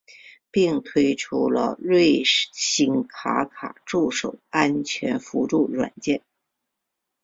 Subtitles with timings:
[0.49, 6.23] 并推出了瑞星卡卡助手安全辅助软件。